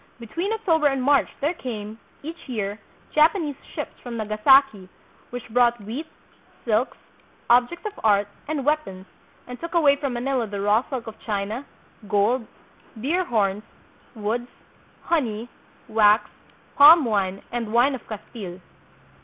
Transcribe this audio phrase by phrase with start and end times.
[0.19, 2.79] Between October and March there came, each year,
[3.13, 4.89] Japanese ships from Nagasaki
[5.29, 6.07] which brought wheat,
[6.65, 6.97] silks,
[7.51, 9.05] objects of art, and weapons,
[9.45, 11.65] and took away from Manila the raw silk of China,
[12.07, 12.47] gold,
[12.99, 13.61] deer horns,
[14.15, 14.49] woods,
[15.03, 15.49] honey,
[15.87, 16.27] wax,
[16.75, 18.59] palm wine, and wine of Castile.